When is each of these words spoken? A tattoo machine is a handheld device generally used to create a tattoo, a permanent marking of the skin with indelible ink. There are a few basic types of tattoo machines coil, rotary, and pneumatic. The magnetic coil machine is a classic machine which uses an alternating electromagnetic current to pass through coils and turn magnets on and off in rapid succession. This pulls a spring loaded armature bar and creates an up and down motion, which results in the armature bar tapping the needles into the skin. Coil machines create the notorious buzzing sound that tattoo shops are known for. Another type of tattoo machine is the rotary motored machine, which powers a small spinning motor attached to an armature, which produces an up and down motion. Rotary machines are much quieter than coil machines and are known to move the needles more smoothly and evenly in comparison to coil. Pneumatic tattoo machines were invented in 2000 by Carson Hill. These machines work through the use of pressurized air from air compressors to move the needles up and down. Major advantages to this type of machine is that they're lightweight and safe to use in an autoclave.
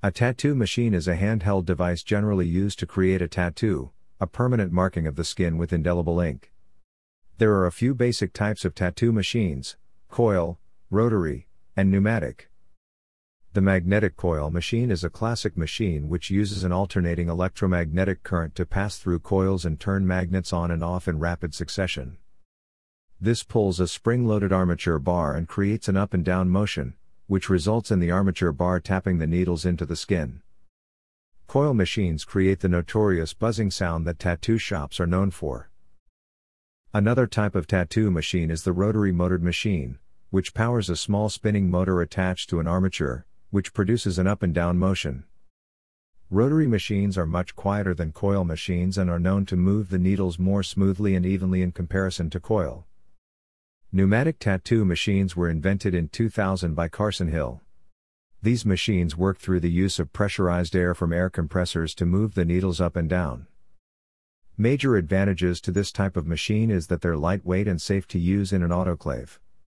A 0.00 0.12
tattoo 0.12 0.54
machine 0.54 0.94
is 0.94 1.08
a 1.08 1.16
handheld 1.16 1.64
device 1.64 2.04
generally 2.04 2.46
used 2.46 2.78
to 2.78 2.86
create 2.86 3.20
a 3.20 3.26
tattoo, 3.26 3.90
a 4.20 4.28
permanent 4.28 4.70
marking 4.70 5.08
of 5.08 5.16
the 5.16 5.24
skin 5.24 5.58
with 5.58 5.72
indelible 5.72 6.20
ink. 6.20 6.52
There 7.38 7.52
are 7.54 7.66
a 7.66 7.72
few 7.72 7.96
basic 7.96 8.32
types 8.32 8.64
of 8.64 8.76
tattoo 8.76 9.10
machines 9.10 9.76
coil, 10.08 10.60
rotary, 10.88 11.48
and 11.76 11.90
pneumatic. 11.90 12.48
The 13.54 13.60
magnetic 13.60 14.16
coil 14.16 14.50
machine 14.50 14.92
is 14.92 15.02
a 15.02 15.10
classic 15.10 15.56
machine 15.56 16.08
which 16.08 16.30
uses 16.30 16.62
an 16.62 16.70
alternating 16.70 17.28
electromagnetic 17.28 18.22
current 18.22 18.54
to 18.54 18.64
pass 18.64 18.98
through 18.98 19.18
coils 19.18 19.64
and 19.64 19.80
turn 19.80 20.06
magnets 20.06 20.52
on 20.52 20.70
and 20.70 20.84
off 20.84 21.08
in 21.08 21.18
rapid 21.18 21.54
succession. 21.54 22.18
This 23.20 23.42
pulls 23.42 23.80
a 23.80 23.88
spring 23.88 24.28
loaded 24.28 24.52
armature 24.52 25.00
bar 25.00 25.34
and 25.34 25.48
creates 25.48 25.88
an 25.88 25.96
up 25.96 26.14
and 26.14 26.24
down 26.24 26.50
motion, 26.50 26.94
which 27.28 27.48
results 27.48 27.90
in 27.90 28.00
the 28.00 28.10
armature 28.10 28.52
bar 28.52 28.80
tapping 28.80 29.18
the 29.18 29.26
needles 29.26 29.64
into 29.64 29.86
the 29.86 29.94
skin. 29.94 30.42
Coil 31.46 31.72
machines 31.72 32.24
create 32.24 32.60
the 32.60 32.68
notorious 32.68 33.32
buzzing 33.34 33.70
sound 33.70 34.06
that 34.06 34.18
tattoo 34.18 34.58
shops 34.58 34.98
are 34.98 35.06
known 35.06 35.30
for. 35.30 35.70
Another 36.92 37.26
type 37.26 37.54
of 37.54 37.66
tattoo 37.66 38.10
machine 38.10 38.50
is 38.50 38.64
the 38.64 38.72
rotary 38.72 39.12
motored 39.12 39.42
machine, 39.42 39.98
which 40.30 40.54
powers 40.54 40.90
a 40.90 40.96
small 40.96 41.28
spinning 41.28 41.70
motor 41.70 42.00
attached 42.00 42.50
to 42.50 42.60
an 42.60 42.66
armature, 42.66 43.26
which 43.50 43.72
produces 43.72 44.18
an 44.18 44.26
up 44.26 44.42
and 44.42 44.54
down 44.54 44.78
motion. 44.78 45.24
Rotary 46.30 46.66
machines 46.66 47.16
are 47.16 47.24
much 47.24 47.56
quieter 47.56 47.94
than 47.94 48.12
coil 48.12 48.44
machines 48.44 48.98
and 48.98 49.08
are 49.08 49.18
known 49.18 49.46
to 49.46 49.56
move 49.56 49.88
the 49.88 49.98
needles 49.98 50.38
more 50.38 50.62
smoothly 50.62 51.14
and 51.14 51.24
evenly 51.24 51.62
in 51.62 51.72
comparison 51.72 52.28
to 52.28 52.40
coil. 52.40 52.86
Pneumatic 53.90 54.38
tattoo 54.38 54.84
machines 54.84 55.34
were 55.34 55.48
invented 55.48 55.94
in 55.94 56.10
2000 56.10 56.74
by 56.74 56.88
Carson 56.88 57.28
Hill. 57.28 57.62
These 58.42 58.66
machines 58.66 59.16
work 59.16 59.38
through 59.38 59.60
the 59.60 59.70
use 59.70 59.98
of 59.98 60.12
pressurized 60.12 60.76
air 60.76 60.94
from 60.94 61.10
air 61.10 61.30
compressors 61.30 61.94
to 61.94 62.04
move 62.04 62.34
the 62.34 62.44
needles 62.44 62.82
up 62.82 62.96
and 62.96 63.08
down. 63.08 63.46
Major 64.58 64.96
advantages 64.96 65.58
to 65.62 65.72
this 65.72 65.90
type 65.90 66.18
of 66.18 66.26
machine 66.26 66.70
is 66.70 66.88
that 66.88 67.00
they're 67.00 67.16
lightweight 67.16 67.66
and 67.66 67.80
safe 67.80 68.06
to 68.08 68.18
use 68.18 68.52
in 68.52 68.62
an 68.62 68.68
autoclave. 68.68 69.38